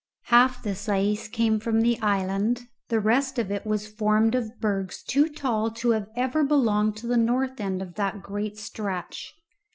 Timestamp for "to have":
5.75-6.07